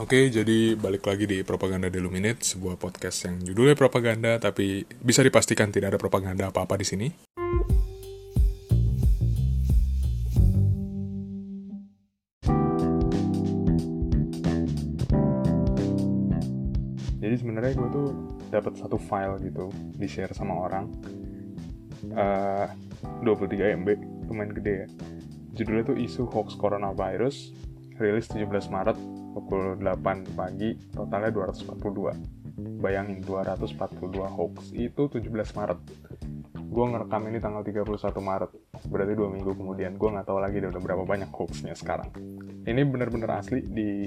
Oke, 0.00 0.32
jadi 0.32 0.80
balik 0.80 1.04
lagi 1.04 1.28
di 1.28 1.44
Propaganda 1.44 1.92
Deluminate, 1.92 2.40
sebuah 2.40 2.80
podcast 2.80 3.28
yang 3.28 3.36
judulnya 3.44 3.76
propaganda, 3.76 4.40
tapi 4.40 4.80
bisa 4.96 5.20
dipastikan 5.20 5.68
tidak 5.68 5.92
ada 5.92 6.00
propaganda 6.00 6.48
apa-apa 6.48 6.80
di 6.80 6.86
sini. 6.88 7.06
Jadi 17.20 17.34
sebenarnya 17.36 17.76
gue 17.76 17.88
tuh 17.92 18.08
dapat 18.48 18.80
satu 18.80 18.96
file 18.96 19.36
gitu 19.44 19.68
di 20.00 20.08
share 20.08 20.32
sama 20.32 20.64
orang, 20.64 20.88
uh, 22.16 22.72
23 23.20 23.76
MB, 23.84 23.88
lumayan 24.32 24.56
gede 24.56 24.72
ya. 24.80 24.88
Judulnya 25.60 25.92
tuh 25.92 26.00
isu 26.00 26.24
hoax 26.24 26.56
coronavirus, 26.56 27.52
rilis 28.00 28.32
17 28.32 28.48
Maret 28.72 29.19
pukul 29.32 29.78
8 29.78 30.36
pagi, 30.36 30.74
totalnya 30.92 31.30
242. 31.30 32.80
Bayangin 32.80 33.24
242 33.24 34.28
hoax 34.28 34.74
itu 34.76 35.02
17 35.08 35.56
Maret. 35.56 35.80
Gue 36.70 36.84
ngerekam 36.86 37.22
ini 37.26 37.38
tanggal 37.42 37.66
31 37.66 38.20
Maret, 38.22 38.50
berarti 38.86 39.12
dua 39.18 39.28
minggu 39.32 39.52
kemudian. 39.58 39.98
Gue 39.98 40.08
nggak 40.14 40.26
tahu 40.28 40.38
lagi 40.38 40.62
udah 40.62 40.82
berapa 40.82 41.02
banyak 41.02 41.30
hoaxnya 41.34 41.74
sekarang. 41.74 42.14
Ini 42.62 42.80
bener-bener 42.86 43.30
asli 43.32 43.64
di 43.64 44.06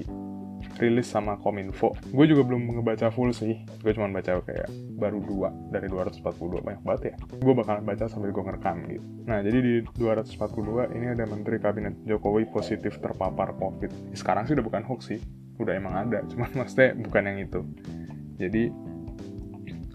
rilis 0.78 1.06
sama 1.06 1.38
Kominfo. 1.38 1.94
Gue 2.10 2.26
juga 2.26 2.42
belum 2.46 2.80
ngebaca 2.80 3.08
full 3.14 3.30
sih. 3.30 3.62
Gue 3.80 3.92
cuma 3.94 4.10
baca 4.10 4.42
kayak 4.42 4.68
baru 4.98 5.18
dua 5.22 5.48
dari 5.70 5.86
242. 5.86 6.64
Banyak 6.64 6.82
banget 6.82 7.02
ya. 7.12 7.14
Gue 7.38 7.54
bakalan 7.54 7.84
baca 7.86 8.04
sambil 8.10 8.34
gue 8.34 8.42
ngerekam 8.42 8.76
gitu. 8.90 9.06
Nah, 9.24 9.38
jadi 9.40 9.58
di 9.60 9.74
242 9.96 10.94
ini 10.96 11.06
ada 11.14 11.24
Menteri 11.28 11.56
Kabinet 11.62 11.94
Jokowi 12.04 12.50
positif 12.50 12.98
terpapar 12.98 13.54
COVID. 13.56 14.14
Sekarang 14.16 14.44
sih 14.44 14.54
udah 14.58 14.66
bukan 14.66 14.82
hoax 14.86 15.00
sih. 15.14 15.20
Udah 15.60 15.72
emang 15.78 15.94
ada. 15.94 16.24
Cuman 16.30 16.50
maksudnya 16.54 16.98
bukan 16.98 17.22
yang 17.22 17.38
itu. 17.42 17.60
Jadi 18.34 18.62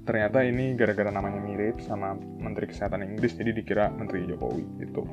ternyata 0.10 0.42
ini 0.42 0.74
gara-gara 0.74 1.14
namanya 1.14 1.38
mirip 1.38 1.78
sama 1.86 2.18
Menteri 2.18 2.66
Kesehatan 2.66 3.06
Inggris 3.06 3.38
jadi 3.38 3.54
dikira 3.54 3.94
Menteri 3.94 4.26
Jokowi 4.26 4.66
itu 4.82 5.06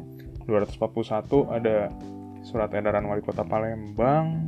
241 0.48 1.52
ada 1.52 1.92
surat 2.46 2.70
edaran 2.72 3.04
wali 3.10 3.20
kota 3.20 3.42
Palembang 3.42 4.45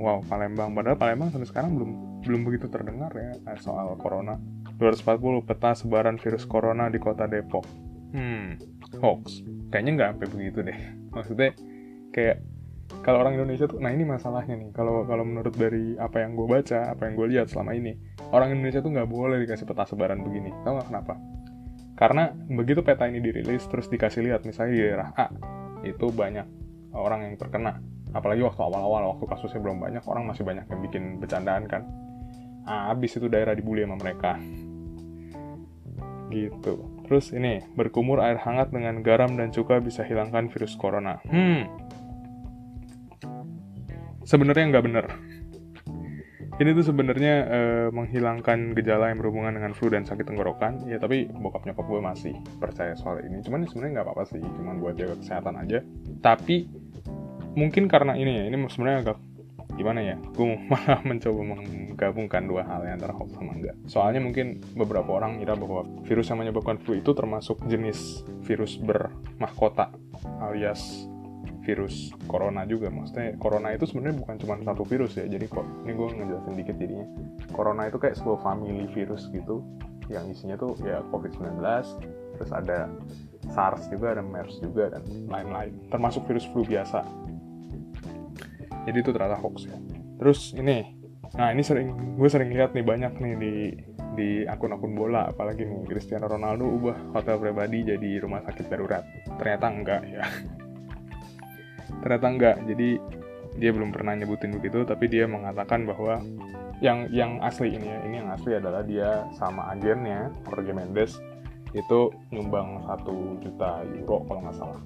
wow 0.00 0.24
Palembang. 0.24 0.72
Padahal 0.72 0.96
Palembang 0.96 1.28
sampai 1.28 1.48
sekarang 1.48 1.76
belum 1.76 1.90
belum 2.24 2.40
begitu 2.48 2.66
terdengar 2.72 3.12
ya 3.12 3.36
soal 3.60 3.92
corona. 4.00 4.40
240 4.80 5.44
peta 5.44 5.76
sebaran 5.76 6.16
virus 6.16 6.48
corona 6.48 6.88
di 6.88 6.96
kota 6.96 7.28
Depok. 7.28 7.68
Hmm. 8.16 8.56
Hoax. 8.98 9.44
Kayaknya 9.68 9.92
nggak 9.94 10.08
sampai 10.16 10.28
begitu 10.32 10.58
deh. 10.64 10.78
Maksudnya 11.14 11.52
kayak 12.10 12.40
kalau 13.06 13.22
orang 13.22 13.38
Indonesia 13.38 13.70
tuh 13.70 13.78
nah 13.78 13.92
ini 13.92 14.08
masalahnya 14.08 14.56
nih. 14.56 14.72
Kalau 14.72 15.04
kalau 15.04 15.22
menurut 15.22 15.52
dari 15.52 15.94
apa 16.00 16.24
yang 16.24 16.34
gue 16.34 16.48
baca 16.48 16.96
apa 16.96 17.06
yang 17.06 17.14
gue 17.20 17.26
lihat 17.36 17.46
selama 17.52 17.76
ini 17.76 17.92
orang 18.32 18.56
Indonesia 18.56 18.80
tuh 18.80 18.90
nggak 18.90 19.08
boleh 19.12 19.36
dikasih 19.44 19.68
peta 19.68 19.84
sebaran 19.84 20.24
begini. 20.24 20.50
Tau 20.64 20.80
gak 20.80 20.88
kenapa? 20.88 21.14
Karena 21.94 22.32
begitu 22.32 22.80
peta 22.80 23.04
ini 23.04 23.20
dirilis 23.20 23.68
terus 23.68 23.86
dikasih 23.92 24.24
lihat 24.24 24.48
misalnya 24.48 24.72
di 24.72 24.80
daerah 24.80 25.08
A 25.12 25.28
itu 25.84 26.08
banyak 26.08 26.48
orang 26.96 27.28
yang 27.28 27.34
terkena 27.36 27.78
apalagi 28.10 28.42
waktu 28.42 28.60
awal-awal 28.60 29.14
waktu 29.16 29.24
kasusnya 29.30 29.60
belum 29.62 29.78
banyak 29.78 30.02
orang 30.06 30.26
masih 30.26 30.42
banyak 30.42 30.66
yang 30.66 30.80
bikin 30.82 31.02
bercandaan 31.22 31.64
kan. 31.70 31.82
Nah, 32.66 32.92
habis 32.92 33.16
itu 33.18 33.26
daerah 33.26 33.56
dibully 33.56 33.82
sama 33.82 33.96
mereka. 33.98 34.38
Gitu. 36.30 36.74
Terus 37.10 37.34
ini 37.34 37.58
berkumur 37.74 38.22
air 38.22 38.38
hangat 38.38 38.70
dengan 38.70 39.02
garam 39.02 39.34
dan 39.34 39.50
cuka 39.50 39.82
bisa 39.82 40.06
hilangkan 40.06 40.46
virus 40.46 40.78
corona. 40.78 41.18
Hmm. 41.26 41.66
Sebenarnya 44.22 44.70
nggak 44.70 44.86
bener. 44.86 45.06
Ini 46.60 46.76
tuh 46.76 46.92
sebenarnya 46.92 47.34
uh, 47.48 47.88
menghilangkan 47.88 48.76
gejala 48.76 49.08
yang 49.08 49.18
berhubungan 49.18 49.56
dengan 49.56 49.72
flu 49.72 49.88
dan 49.88 50.04
sakit 50.04 50.28
tenggorokan. 50.28 50.84
Ya 50.86 51.00
tapi 51.00 51.24
bokap 51.26 51.64
nyokap 51.64 51.88
gue 51.88 52.00
masih 52.04 52.34
percaya 52.60 52.92
soal 52.94 53.24
ini. 53.24 53.40
Cuman 53.40 53.64
sebenarnya 53.64 53.98
nggak 53.98 54.06
apa-apa 54.06 54.24
sih 54.28 54.38
cuman 54.44 54.76
buat 54.78 54.94
jaga 54.94 55.16
kesehatan 55.18 55.56
aja. 55.56 55.80
Tapi 56.20 56.68
mungkin 57.58 57.90
karena 57.90 58.14
ini 58.14 58.30
ya 58.30 58.44
ini 58.46 58.56
sebenarnya 58.70 58.98
agak 59.10 59.18
gimana 59.80 60.00
ya 60.02 60.16
gue 60.18 60.46
malah 60.70 61.00
mencoba 61.06 61.40
menggabungkan 61.56 62.42
dua 62.44 62.62
hal 62.66 62.84
yang 62.84 63.00
antara 63.00 63.14
hoax 63.14 63.32
sama 63.32 63.56
enggak. 63.56 63.76
Soalnya 63.86 64.20
mungkin 64.20 64.60
beberapa 64.74 65.08
orang 65.16 65.40
kira 65.40 65.54
bahwa 65.56 65.86
virus 66.04 66.28
yang 66.28 66.42
menyebabkan 66.42 66.76
flu 66.82 66.98
itu 66.98 67.10
termasuk 67.14 67.62
jenis 67.70 68.26
virus 68.44 68.76
bermahkota 68.76 69.94
alias 70.42 71.08
virus 71.64 72.10
corona 72.26 72.66
juga. 72.66 72.92
Maksudnya 72.92 73.36
corona 73.38 73.72
itu 73.72 73.86
sebenarnya 73.86 74.16
bukan 74.20 74.34
cuma 74.40 74.54
satu 74.60 74.82
virus 74.84 75.16
ya 75.16 75.24
jadi 75.28 75.46
kok 75.46 75.64
ini 75.86 75.92
gue 75.96 76.06
ngejelasin 76.12 76.54
dikit 76.56 76.76
jadinya. 76.76 77.06
Corona 77.54 77.88
itu 77.88 77.96
kayak 77.96 78.16
sebuah 78.18 78.40
family 78.42 78.84
virus 78.92 79.28
gitu 79.32 79.62
yang 80.10 80.26
isinya 80.26 80.58
tuh 80.58 80.74
ya 80.82 81.00
covid-19 81.14 81.62
terus 82.34 82.50
ada 82.50 82.90
SARS 83.52 83.86
juga 83.92 84.16
ada 84.18 84.22
MERS 84.24 84.58
juga 84.60 84.90
dan 84.92 85.02
lain-lain. 85.28 85.72
Termasuk 85.92 86.26
virus 86.26 86.48
flu 86.50 86.64
biasa 86.66 87.04
jadi 88.90 88.98
itu 89.06 89.10
ternyata 89.14 89.38
hoax 89.38 89.70
ya. 89.70 89.78
Terus 90.18 90.40
ini 90.58 90.98
nah 91.30 91.54
ini 91.54 91.62
sering 91.62 92.18
gue 92.18 92.26
sering 92.26 92.50
lihat 92.50 92.74
nih 92.74 92.82
banyak 92.82 93.14
nih 93.22 93.34
di 93.38 93.54
di 94.18 94.28
akun-akun 94.42 94.98
bola 94.98 95.30
apalagi 95.30 95.62
nih 95.62 95.86
Cristiano 95.86 96.26
Ronaldo 96.26 96.66
ubah 96.66 97.14
hotel 97.14 97.38
pribadi 97.38 97.86
jadi 97.86 98.18
rumah 98.18 98.42
sakit 98.42 98.66
darurat. 98.66 99.06
Ternyata 99.38 99.66
enggak 99.70 100.02
ya. 100.10 100.26
Ternyata 102.02 102.26
enggak. 102.26 102.56
Jadi 102.66 102.88
dia 103.56 103.70
belum 103.70 103.94
pernah 103.94 104.14
nyebutin 104.18 104.54
begitu 104.54 104.86
tapi 104.86 105.10
dia 105.10 105.26
mengatakan 105.26 105.86
bahwa 105.86 106.22
yang 106.80 107.10
yang 107.12 107.42
asli 107.44 107.76
ini 107.76 107.86
ya 107.86 107.98
ini 108.06 108.14
yang 108.22 108.30
asli 108.32 108.56
adalah 108.56 108.80
dia 108.86 109.26
sama 109.36 109.68
agennya 109.74 110.32
Jorge 110.48 110.72
Mendes 110.72 111.12
itu 111.70 112.10
nyumbang 112.34 112.82
satu 112.88 113.38
juta 113.38 113.86
euro 113.94 114.26
kalau 114.26 114.42
nggak 114.42 114.56
salah 114.58 114.80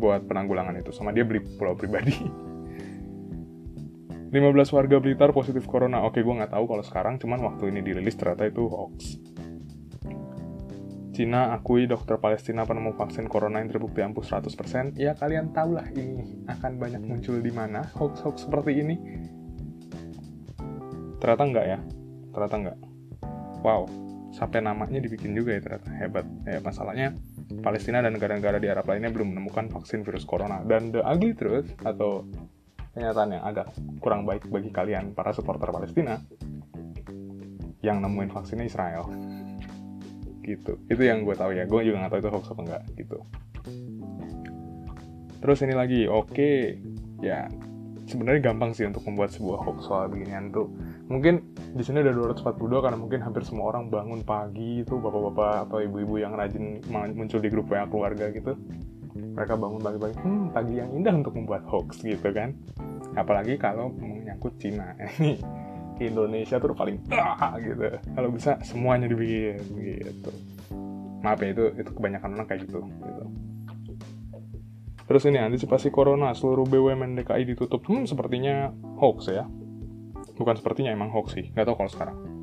buat 0.00 0.24
penanggulangan 0.26 0.80
itu. 0.80 0.90
Sama 0.90 1.14
dia 1.14 1.22
beli 1.22 1.44
pulau 1.60 1.76
pribadi 1.76 2.16
15 4.30 4.76
warga 4.78 4.96
Blitar 5.02 5.34
positif 5.34 5.66
corona. 5.66 6.06
Oke, 6.06 6.22
gue 6.22 6.30
nggak 6.30 6.54
tahu 6.54 6.64
kalau 6.70 6.84
sekarang, 6.86 7.18
cuman 7.18 7.42
waktu 7.42 7.74
ini 7.74 7.82
dirilis 7.82 8.14
ternyata 8.14 8.46
itu 8.46 8.62
hoax. 8.70 9.18
Cina 11.10 11.50
akui 11.50 11.90
dokter 11.90 12.16
Palestina 12.22 12.62
penemu 12.62 12.94
vaksin 12.94 13.26
corona 13.26 13.58
yang 13.58 13.74
terbukti 13.74 14.00
ampuh 14.00 14.22
100%. 14.22 14.94
Ya 14.96 15.18
kalian 15.18 15.50
tahulah 15.50 15.84
ini 15.92 16.46
akan 16.46 16.78
banyak 16.78 17.02
muncul 17.02 17.42
di 17.42 17.50
mana 17.50 17.82
hoax-hoax 17.98 18.46
seperti 18.46 18.78
ini. 18.78 18.96
Ternyata 21.18 21.42
enggak 21.44 21.66
ya. 21.66 21.78
Ternyata 22.30 22.56
enggak. 22.56 22.78
Wow, 23.60 23.84
sampai 24.30 24.62
namanya 24.62 25.02
dibikin 25.02 25.34
juga 25.34 25.58
ya 25.58 25.60
ternyata 25.60 25.90
hebat. 25.92 26.24
Ya 26.46 26.62
masalahnya 26.62 27.12
Palestina 27.60 28.00
dan 28.00 28.14
negara-negara 28.14 28.62
di 28.62 28.70
Arab 28.70 28.86
lainnya 28.86 29.10
belum 29.10 29.34
menemukan 29.34 29.68
vaksin 29.68 30.06
virus 30.06 30.22
corona. 30.22 30.62
Dan 30.64 30.94
the 30.94 31.02
ugly 31.02 31.34
truth 31.34 31.74
atau 31.82 32.24
kenyataan 32.94 33.38
yang 33.38 33.44
agak 33.46 33.70
kurang 34.02 34.26
baik 34.26 34.46
bagi 34.50 34.70
kalian 34.74 35.14
para 35.14 35.30
supporter 35.30 35.70
Palestina 35.70 36.18
yang 37.80 38.02
nemuin 38.02 38.30
vaksinnya 38.34 38.66
Israel. 38.66 39.08
Gitu. 40.44 40.76
Itu 40.90 41.02
yang 41.02 41.22
gue 41.22 41.36
tahu 41.36 41.54
ya. 41.54 41.64
Gue 41.64 41.86
juga 41.86 42.04
nggak 42.04 42.12
tahu 42.12 42.20
itu 42.20 42.30
hoax 42.32 42.46
apa 42.52 42.60
enggak 42.66 42.82
gitu. 42.98 43.18
Terus 45.40 45.58
ini 45.64 45.74
lagi 45.74 46.00
oke. 46.10 46.32
Okay. 46.32 46.56
ya 47.20 47.52
sebenarnya 48.08 48.50
gampang 48.50 48.72
sih 48.72 48.88
untuk 48.88 49.04
membuat 49.06 49.30
sebuah 49.30 49.60
hoax 49.62 49.78
soal 49.86 50.08
beginian 50.10 50.50
tuh. 50.50 50.72
Mungkin 51.06 51.54
di 51.76 51.82
sini 51.86 52.02
ada 52.02 52.10
242 52.10 52.82
karena 52.82 52.98
mungkin 52.98 53.20
hampir 53.22 53.46
semua 53.46 53.70
orang 53.70 53.86
bangun 53.86 54.26
pagi 54.26 54.82
itu 54.82 54.98
bapak-bapak 54.98 55.70
atau 55.70 55.78
ibu-ibu 55.78 56.18
yang 56.18 56.34
rajin 56.34 56.82
muncul 56.90 57.38
di 57.38 57.48
grup 57.52 57.70
WA 57.70 57.86
keluarga 57.86 58.32
gitu 58.34 58.58
mereka 59.14 59.58
bangun 59.58 59.82
pagi-pagi 59.82 60.16
hmm 60.22 60.44
pagi 60.54 60.74
yang 60.78 60.90
indah 60.94 61.14
untuk 61.14 61.34
membuat 61.34 61.62
hoax 61.66 62.02
gitu 62.02 62.28
kan. 62.30 62.54
Apalagi 63.18 63.58
kalau 63.58 63.90
menyangkut 63.94 64.56
Cina. 64.58 64.94
Ini 65.18 65.38
Indonesia 66.00 66.56
tuh 66.56 66.72
paling 66.72 66.96
ah, 67.12 67.58
gitu. 67.60 67.84
Kalau 68.16 68.28
bisa 68.32 68.56
semuanya 68.64 69.10
dibikin 69.10 69.60
gitu. 69.76 70.32
Maaf 71.20 71.44
ya 71.44 71.52
itu 71.52 71.64
itu 71.76 71.90
kebanyakan 71.92 72.40
orang 72.40 72.46
kayak 72.48 72.64
gitu 72.64 72.80
gitu. 72.80 73.24
Terus 75.04 75.26
ini 75.26 75.42
antisipasi 75.42 75.90
corona 75.90 76.30
seluruh 76.32 76.64
BUMN 76.64 77.18
DKI 77.18 77.42
ditutup. 77.42 77.82
Hmm 77.84 78.06
sepertinya 78.06 78.72
hoax 78.96 79.28
ya. 79.28 79.44
Bukan 80.38 80.54
sepertinya 80.56 80.94
emang 80.94 81.12
hoax 81.12 81.36
sih. 81.36 81.52
Nggak 81.52 81.66
tahu 81.68 81.76
kalau 81.84 81.90
sekarang 81.92 82.39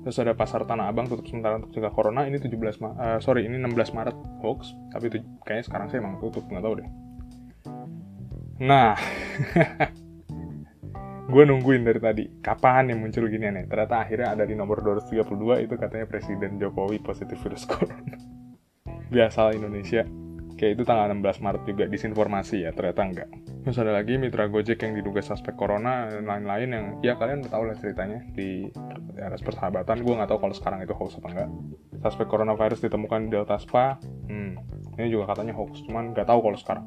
terus 0.00 0.16
ada 0.20 0.32
pasar 0.32 0.64
Tanah 0.64 0.88
Abang 0.88 1.06
tutup 1.06 1.28
sementara 1.28 1.60
untuk 1.60 1.76
cegah 1.76 1.92
corona 1.92 2.24
ini 2.24 2.40
17 2.40 2.56
Ma 2.80 2.90
uh, 2.96 3.18
sorry 3.20 3.44
ini 3.46 3.60
16 3.60 3.96
Maret 3.96 4.16
hoax. 4.40 4.72
Tapi 4.92 5.04
itu 5.12 5.16
kayaknya 5.44 5.64
sekarang 5.68 5.86
sih 5.92 5.98
emang 6.00 6.16
tutup 6.18 6.44
nggak 6.48 6.64
tahu 6.64 6.74
deh. 6.80 6.88
Nah 8.64 8.96
gue 11.32 11.42
nungguin 11.46 11.86
dari 11.86 12.00
tadi 12.02 12.24
kapan 12.42 12.90
yang 12.90 13.06
muncul 13.06 13.30
gini 13.30 13.46
nih 13.46 13.70
ternyata 13.70 14.02
akhirnya 14.02 14.34
ada 14.34 14.42
di 14.42 14.58
nomor 14.58 14.82
232 14.82 15.62
itu 15.62 15.74
katanya 15.78 16.06
Presiden 16.10 16.58
Jokowi 16.58 16.98
positif 17.00 17.38
virus 17.40 17.66
corona. 17.70 18.16
Biasa 19.10 19.52
Indonesia. 19.54 20.06
Kayak 20.60 20.72
itu 20.76 20.82
tanggal 20.84 21.08
16 21.16 21.40
Maret 21.40 21.62
juga 21.64 21.84
disinformasi 21.88 22.68
ya 22.68 22.70
ternyata 22.76 23.00
enggak 23.00 23.30
Terus 23.60 23.76
ada 23.76 23.92
lagi 23.92 24.16
mitra 24.16 24.48
Gojek 24.48 24.80
yang 24.80 24.96
diduga 24.96 25.20
suspek 25.20 25.52
corona 25.52 26.08
dan 26.08 26.24
lain-lain 26.24 26.68
yang 26.72 26.86
ya 27.04 27.12
kalian 27.20 27.44
tahu 27.44 27.68
lah 27.68 27.76
ceritanya 27.76 28.24
di 28.32 28.72
atas 29.20 29.44
persahabatan. 29.44 30.00
Gue 30.00 30.16
nggak 30.16 30.32
tahu 30.32 30.40
kalau 30.48 30.54
sekarang 30.56 30.80
itu 30.80 30.96
hoax 30.96 31.20
apa 31.20 31.28
enggak. 31.28 31.50
Suspek 32.00 32.26
coronavirus 32.32 32.80
ditemukan 32.88 33.28
di 33.28 33.36
Delta 33.36 33.60
Spa. 33.60 34.00
Hmm, 34.00 34.56
ini 34.96 35.12
juga 35.12 35.36
katanya 35.36 35.52
hoax, 35.52 35.84
cuman 35.84 36.16
nggak 36.16 36.24
tahu 36.24 36.40
kalau 36.40 36.56
sekarang. 36.56 36.86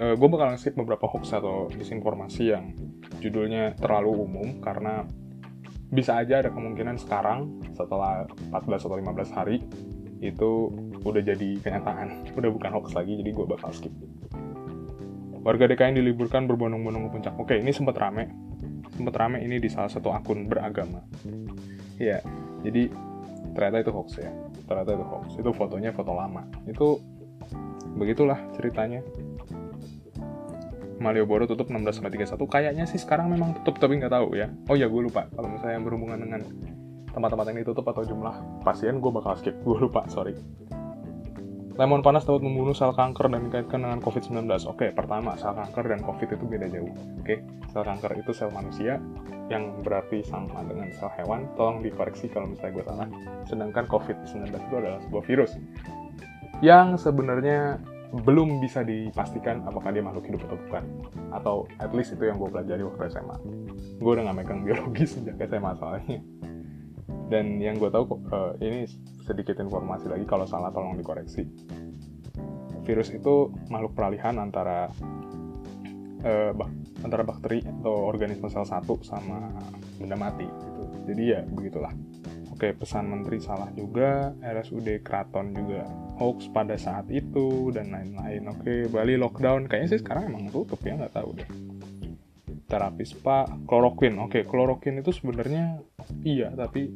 Uh, 0.00 0.16
gue 0.16 0.28
bakal 0.32 0.56
skip 0.56 0.72
beberapa 0.80 1.04
hoax 1.04 1.36
atau 1.36 1.68
disinformasi 1.76 2.42
yang 2.48 2.72
judulnya 3.20 3.76
terlalu 3.76 4.16
umum 4.16 4.64
karena 4.64 5.04
bisa 5.92 6.16
aja 6.16 6.40
ada 6.40 6.48
kemungkinan 6.48 6.96
sekarang 6.96 7.60
setelah 7.76 8.24
14 8.48 8.86
atau 8.86 8.96
15 8.96 9.36
hari 9.36 9.60
itu 10.24 10.72
udah 11.04 11.20
jadi 11.20 11.58
kenyataan 11.60 12.32
udah 12.32 12.50
bukan 12.52 12.70
hoax 12.76 12.92
lagi 12.96 13.18
jadi 13.20 13.32
gue 13.32 13.46
bakal 13.48 13.72
skip 13.72 13.92
Warga 15.40 15.64
DKI 15.72 15.96
diliburkan 15.96 16.44
berbondong-bondong 16.44 17.08
ke 17.08 17.10
puncak. 17.16 17.34
Oke, 17.40 17.56
ini 17.56 17.72
sempat 17.72 17.96
rame. 17.96 18.28
Sempat 18.92 19.14
rame 19.16 19.40
ini 19.40 19.56
di 19.56 19.72
salah 19.72 19.88
satu 19.88 20.12
akun 20.12 20.44
beragama. 20.44 21.00
Iya, 21.96 22.20
jadi 22.60 22.92
ternyata 23.56 23.88
itu 23.88 23.90
hoax 23.92 24.20
ya. 24.20 24.28
Ternyata 24.68 24.90
itu 25.00 25.04
hoax. 25.04 25.26
Itu 25.40 25.50
fotonya 25.56 25.96
foto 25.96 26.12
lama. 26.12 26.44
Itu 26.68 27.00
begitulah 27.96 28.36
ceritanya. 28.56 29.00
Malioboro 31.00 31.48
tutup 31.48 31.72
16 31.72 31.96
sampai 31.96 32.12
31. 32.12 32.36
Kayaknya 32.44 32.84
sih 32.84 33.00
sekarang 33.00 33.32
memang 33.32 33.56
tutup 33.56 33.80
tapi 33.80 33.96
nggak 33.96 34.12
tahu 34.12 34.36
ya. 34.36 34.52
Oh 34.68 34.76
ya 34.76 34.84
gue 34.84 35.00
lupa 35.00 35.24
kalau 35.32 35.48
misalnya 35.48 35.80
berhubungan 35.80 36.20
dengan 36.20 36.44
tempat-tempat 37.16 37.46
yang 37.48 37.58
ditutup 37.64 37.88
atau 37.88 38.04
jumlah 38.04 38.60
pasien 38.60 39.00
gue 39.00 39.08
bakal 39.08 39.32
skip. 39.40 39.56
Gue 39.64 39.80
lupa, 39.80 40.04
sorry. 40.12 40.36
Lemon 41.78 42.02
panas 42.02 42.26
dapat 42.26 42.42
membunuh 42.42 42.74
sel 42.74 42.90
kanker 42.90 43.30
dan 43.30 43.46
dikaitkan 43.46 43.86
dengan 43.86 44.02
COVID-19. 44.02 44.42
Oke, 44.66 44.90
pertama, 44.90 45.38
sel 45.38 45.54
kanker 45.54 45.84
dan 45.86 46.00
COVID 46.02 46.28
itu 46.34 46.44
beda 46.46 46.66
jauh. 46.66 46.90
Oke, 47.22 47.46
sel 47.70 47.84
kanker 47.86 48.18
itu 48.18 48.34
sel 48.34 48.50
manusia 48.50 48.98
yang 49.46 49.78
berarti 49.86 50.26
sama 50.26 50.66
dengan 50.66 50.90
sel 50.98 51.10
hewan. 51.14 51.46
Tolong 51.54 51.78
dikoreksi 51.78 52.26
kalau 52.26 52.50
misalnya 52.50 52.74
gue 52.74 52.84
salah. 52.90 53.08
Sedangkan 53.46 53.86
COVID-19 53.86 54.50
itu 54.50 54.74
adalah 54.74 54.98
sebuah 55.06 55.24
virus 55.26 55.52
yang 56.60 56.98
sebenarnya 56.98 57.78
belum 58.10 58.58
bisa 58.58 58.82
dipastikan 58.82 59.62
apakah 59.62 59.94
dia 59.94 60.02
makhluk 60.02 60.26
hidup 60.26 60.42
atau 60.50 60.58
bukan. 60.66 60.84
Atau 61.30 61.54
at 61.78 61.94
least 61.94 62.18
itu 62.18 62.26
yang 62.26 62.42
gue 62.42 62.50
pelajari 62.50 62.82
waktu 62.82 63.14
SMA. 63.14 63.36
Gue 64.02 64.10
udah 64.18 64.26
gak 64.26 64.36
megang 64.42 64.66
biologi 64.66 65.06
sejak 65.14 65.38
SMA 65.38 65.70
soalnya 65.78 66.18
dan 67.30 67.62
yang 67.62 67.78
gue 67.78 67.88
tahu 67.88 68.18
uh, 68.34 68.58
ini 68.58 68.90
sedikit 69.22 69.62
informasi 69.62 70.10
lagi 70.10 70.26
kalau 70.26 70.44
salah 70.44 70.74
tolong 70.74 70.98
dikoreksi. 70.98 71.46
Virus 72.82 73.14
itu 73.14 73.54
makhluk 73.70 73.94
peralihan 73.94 74.42
antara 74.42 74.90
uh, 76.26 76.50
bak 76.50 76.70
antara 77.06 77.22
bakteri 77.24 77.62
atau 77.64 78.10
organisme 78.10 78.50
sel 78.50 78.66
satu 78.66 78.98
sama 79.06 79.54
benda 79.96 80.18
mati 80.18 80.44
gitu. 80.44 80.82
Jadi 81.06 81.22
ya 81.22 81.40
begitulah. 81.46 81.94
Oke 82.50 82.76
pesan 82.76 83.08
menteri 83.08 83.40
salah 83.40 83.72
juga 83.72 84.36
RSUD 84.44 85.00
Kraton 85.00 85.56
juga 85.56 85.88
hoax 86.20 86.52
pada 86.52 86.76
saat 86.76 87.08
itu 87.08 87.72
dan 87.72 87.88
lain-lain. 87.88 88.52
Oke 88.52 88.84
Bali 88.92 89.16
lockdown. 89.16 89.64
Kayaknya 89.64 89.88
sih 89.96 90.00
sekarang 90.04 90.28
emang 90.28 90.52
tutup 90.52 90.76
ya 90.84 90.98
nggak 90.98 91.14
tahu 91.16 91.40
deh. 91.40 91.48
Terapi 92.68 93.04
spa 93.08 93.48
kloroquine. 93.64 94.20
Oke 94.20 94.44
kloroquine 94.44 95.00
itu 95.00 95.14
sebenarnya 95.14 95.80
iya 96.20 96.52
tapi 96.52 96.92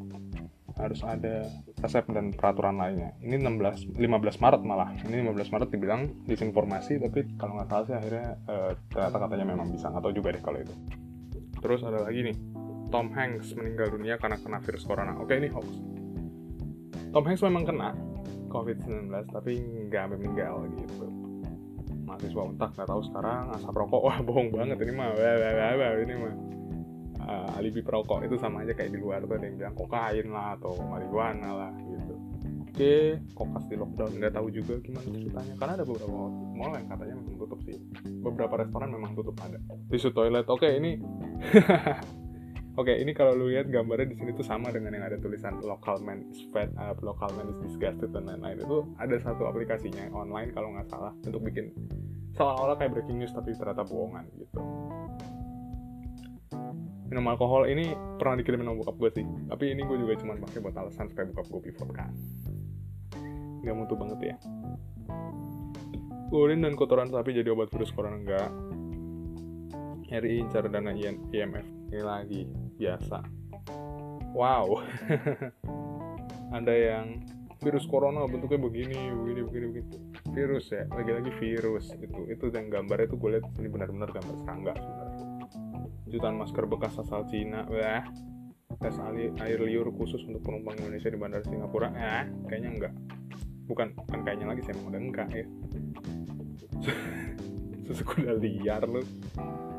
harus 0.74 1.00
ada 1.06 1.46
resep 1.78 2.02
dan 2.10 2.34
peraturan 2.34 2.74
lainnya. 2.74 3.14
Ini 3.22 3.38
16, 3.38 3.94
15 3.94 4.42
Maret 4.42 4.62
malah. 4.66 4.90
Ini 5.06 5.22
15 5.22 5.54
Maret 5.54 5.68
dibilang 5.70 6.02
disinformasi, 6.26 6.98
tapi 6.98 7.38
kalau 7.38 7.58
nggak 7.58 7.68
salah 7.70 7.84
sih 7.86 7.94
akhirnya 7.94 8.28
uh, 8.50 8.72
ternyata 8.90 9.16
katanya 9.22 9.46
memang 9.54 9.68
bisa. 9.70 9.94
Tahu 9.94 10.10
juga 10.10 10.34
deh 10.34 10.42
kalau 10.42 10.58
itu. 10.58 10.74
Terus 11.62 11.80
ada 11.86 12.02
lagi 12.02 12.26
nih, 12.26 12.36
Tom 12.90 13.08
Hanks 13.14 13.54
meninggal 13.54 13.94
dunia 13.94 14.18
karena 14.18 14.36
kena 14.42 14.58
virus 14.58 14.82
corona. 14.82 15.14
Oke, 15.22 15.38
ini 15.38 15.46
hoax. 15.46 15.66
Tom 17.14 17.22
Hanks 17.22 17.42
memang 17.46 17.62
kena 17.62 17.94
COVID-19, 18.50 19.10
tapi 19.30 19.62
nggak 19.86 20.04
meninggal 20.10 20.66
gitu. 20.74 21.06
Mahasiswa 22.02 22.42
untak 22.42 22.74
nggak 22.74 22.88
tahu 22.90 23.00
sekarang 23.06 23.54
asap 23.54 23.74
rokok, 23.78 24.02
wah 24.10 24.18
bohong 24.26 24.50
banget 24.50 24.78
ini 24.82 24.92
mah, 24.92 25.14
ini 25.14 26.14
mah 26.18 26.34
uh, 27.24 27.58
alibi 27.58 27.80
perokok 27.80 28.24
itu 28.28 28.36
sama 28.36 28.62
aja 28.62 28.76
kayak 28.76 28.92
di 28.94 28.98
luar 29.00 29.24
tuh 29.24 29.36
ada 29.36 29.46
yang 29.48 29.56
bilang 29.56 29.76
kokain 29.76 30.26
lah 30.30 30.56
atau 30.60 30.72
marijuana 30.84 31.50
lah 31.50 31.72
gitu. 31.80 32.14
Oke 32.74 32.94
kokas 33.38 33.64
di 33.70 33.76
lockdown? 33.78 34.12
Nggak 34.18 34.34
tahu 34.34 34.46
juga 34.50 34.74
gimana 34.82 35.08
ceritanya. 35.08 35.54
Karena 35.56 35.72
ada 35.80 35.84
beberapa 35.86 36.18
mall 36.30 36.72
yang 36.74 36.88
katanya 36.90 37.14
memang 37.22 37.36
tutup 37.38 37.60
sih. 37.64 37.76
Beberapa 38.20 38.54
restoran 38.60 38.88
memang 38.92 39.12
tutup 39.14 39.36
ada. 39.40 39.58
Tisu 39.88 40.10
toilet. 40.12 40.46
Oke 40.50 40.68
ini 40.76 40.98
Oke, 42.74 42.90
ini 42.90 43.14
kalau 43.14 43.38
lu 43.38 43.54
lihat 43.54 43.70
gambarnya 43.70 44.10
di 44.10 44.18
sini 44.18 44.34
tuh 44.34 44.42
sama 44.42 44.66
dengan 44.74 44.90
yang 44.98 45.06
ada 45.06 45.14
tulisan 45.22 45.62
local 45.62 45.94
man 46.02 46.26
is 46.26 46.42
fed 46.50 46.74
up, 46.74 46.98
local 47.06 47.30
man 47.38 47.46
is 47.46 47.58
disgusted 47.62 48.10
dan 48.10 48.26
lain-lain. 48.26 48.66
Itu 48.66 48.90
ada 48.98 49.14
satu 49.22 49.46
aplikasinya 49.46 50.10
online 50.10 50.50
kalau 50.50 50.74
nggak 50.74 50.90
salah 50.90 51.14
untuk 51.22 51.38
bikin 51.46 51.70
seolah-olah 52.34 52.74
kayak 52.74 52.92
breaking 52.98 53.22
news 53.22 53.30
tapi 53.30 53.54
ternyata 53.54 53.86
bohongan 53.86 54.26
gitu 54.34 54.58
minum 57.14 57.30
alkohol 57.30 57.70
ini 57.70 57.94
pernah 58.18 58.42
dikirimin 58.42 58.66
sama 58.66 58.82
bokap 58.82 58.96
gue 58.98 59.10
sih. 59.22 59.26
Tapi 59.46 59.70
ini 59.70 59.86
gue 59.86 59.96
juga 60.02 60.18
cuma 60.18 60.34
pakai 60.34 60.58
buat 60.58 60.74
alasan 60.74 61.06
supaya 61.06 61.30
bokap 61.30 61.46
gue 61.46 61.60
pivot 61.70 61.90
kan 61.94 62.10
nggak 63.64 63.76
mutu 63.80 63.94
banget 63.96 64.18
ya. 64.20 64.36
Urin 66.28 66.60
dan 66.60 66.76
kotoran 66.76 67.08
sapi 67.08 67.32
jadi 67.32 67.48
obat 67.56 67.72
virus 67.72 67.94
corona 67.96 68.20
enggak 68.20 68.50
RI 70.12 70.44
incar 70.44 70.68
dana 70.68 70.92
IMF 70.92 71.66
ini 71.88 72.02
lagi 72.04 72.42
biasa. 72.76 73.24
Wow. 74.36 74.84
Ada 76.56 76.74
yang 76.74 77.24
virus 77.64 77.88
corona 77.88 78.28
bentuknya 78.28 78.60
begini 78.60 78.98
begini 79.14 79.40
begini 79.48 79.66
begini. 79.72 79.96
Virus 80.36 80.68
ya 80.74 80.84
lagi-lagi 80.92 81.32
virus 81.40 81.88
itu. 81.96 82.20
Itu 82.28 82.52
yang 82.52 82.68
gambarnya 82.68 83.08
tuh 83.08 83.18
gue 83.22 83.30
lihat 83.38 83.46
ini 83.56 83.68
benar-benar 83.72 84.12
gambar 84.12 84.34
serangga 84.44 84.72
sebenarnya 84.76 85.03
jutaan 86.08 86.36
masker 86.36 86.64
bekas 86.68 87.00
asal 87.00 87.24
Cina 87.28 87.64
wah 87.68 88.04
tes 88.80 88.96
air 89.40 89.58
liur 89.60 89.88
khusus 89.94 90.20
untuk 90.28 90.44
penumpang 90.44 90.76
Indonesia 90.76 91.08
di 91.08 91.18
bandara 91.18 91.44
Singapura. 91.46 91.88
Eh 91.94 92.24
kayaknya 92.50 92.70
enggak. 92.74 92.92
Bukan 93.64 93.96
bukan 93.96 94.20
kayaknya 94.26 94.46
lagi 94.50 94.62
saya 94.66 94.76
mau 94.82 94.92
udah 94.92 95.02
enggak 95.02 95.28
ya. 95.30 95.46
Susu 97.88 98.02
kuda 98.04 98.36
liar 98.36 98.84
lu. 98.84 99.00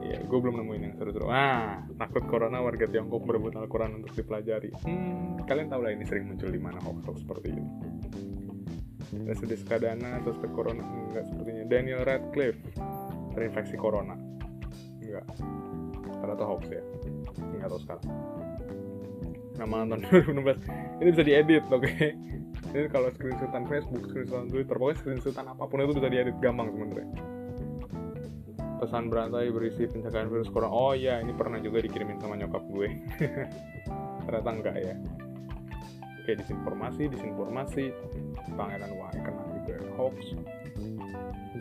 Ya 0.06 0.22
gue 0.22 0.38
belum 0.38 0.62
nemuin 0.62 0.82
yang 0.90 0.96
seru-seru. 0.98 1.30
Ah 1.30 1.82
takut 1.98 2.26
corona 2.30 2.62
warga 2.62 2.86
Tiongkok 2.86 3.26
berebut 3.26 3.58
Al-Quran 3.58 4.02
untuk 4.02 4.14
dipelajari. 4.14 4.70
Hmm, 4.86 5.42
kalian 5.46 5.70
tahu 5.70 5.82
lah 5.86 5.92
ini 5.94 6.06
sering 6.06 6.30
muncul 6.30 6.50
di 6.50 6.62
mana 6.62 6.78
hoax-hoax 6.82 7.26
seperti 7.26 7.48
ini. 7.54 7.64
Resudi 9.26 9.58
Skadana 9.58 10.22
suspek 10.26 10.50
corona 10.54 10.82
enggak 10.82 11.26
sepertinya. 11.30 11.64
Daniel 11.70 12.02
Radcliffe 12.06 12.62
terinfeksi 13.34 13.76
corona. 13.78 14.18
Enggak 15.02 15.26
ternyata 16.22 16.44
hoax 16.44 16.64
ya. 16.70 16.84
Nggak 17.60 17.70
tahu 17.72 17.80
sekarang. 17.84 18.06
Nama 19.56 19.76
nonton 19.88 20.00
2016 20.12 21.00
ini 21.00 21.10
bisa 21.16 21.24
diedit 21.24 21.64
oke? 21.72 21.84
Okay? 21.84 22.12
ini 22.76 22.92
kalau 22.92 23.08
screenshotan 23.16 23.64
Facebook 23.72 24.04
screenshotan 24.12 24.52
Twitter 24.52 24.76
pokoknya 24.76 25.00
screenshotan 25.00 25.48
apa 25.48 25.64
pun 25.64 25.80
itu 25.80 25.96
bisa 25.96 26.12
diedit 26.12 26.36
gampang 26.44 26.68
sebenarnya. 26.76 27.08
Pesan 28.76 29.08
berantai 29.08 29.48
berisi 29.56 29.88
pencegahan 29.88 30.28
virus 30.28 30.52
corona. 30.52 30.68
Oh 30.68 30.92
iya 30.92 31.24
ini 31.24 31.32
pernah 31.32 31.64
juga 31.64 31.80
dikirimin 31.80 32.20
sama 32.20 32.36
nyokap 32.36 32.64
gue. 32.68 32.90
Ternyata 34.28 34.50
enggak 34.52 34.76
ya. 34.76 34.96
Oke 36.20 36.36
disinformasi 36.36 37.08
disinformasi. 37.08 37.96
Pangeran 38.60 38.92
Wahai 39.00 39.20
kena 39.24 39.44
juga 39.64 39.76
hoax. 39.96 40.36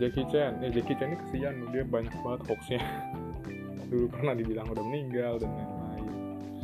Jackie 0.02 0.26
Chan. 0.26 0.58
Ya 0.58 0.68
Jackie 0.74 0.98
Chan 0.98 1.14
ini 1.14 1.18
kesian. 1.22 1.54
Dia 1.70 1.86
banyak 1.86 2.10
banget 2.26 2.40
hoaxnya 2.50 2.80
dulu 3.94 4.06
pernah 4.10 4.34
dibilang 4.34 4.66
udah 4.66 4.84
meninggal 4.84 5.38
dan 5.38 5.50
lain-lain. 5.54 6.04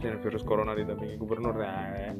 Dan 0.02 0.18
virus 0.18 0.42
corona 0.42 0.74
didampingi 0.74 1.14
gubernur 1.14 1.54
ya 1.54 2.10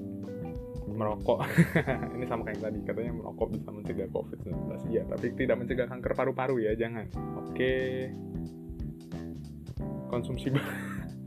merokok. 0.91 1.39
Ini 2.15 2.25
sama 2.29 2.47
kayak 2.47 2.61
tadi 2.61 2.79
katanya 2.85 3.13
merokok 3.19 3.57
bisa 3.57 3.69
mencegah 3.73 4.09
covid-19 4.13 4.55
iya 4.93 5.03
tapi 5.09 5.33
tidak 5.39 5.57
mencegah 5.63 5.87
kanker 5.89 6.13
paru-paru 6.13 6.61
ya 6.63 6.77
jangan. 6.77 7.09
Oke. 7.47 8.11
Konsumsi 10.13 10.53